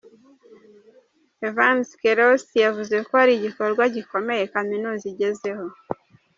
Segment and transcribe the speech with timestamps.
[1.47, 5.65] Evans Kerosi, yavuze ko ari igikorwa gikomeye kaminuza igezeho.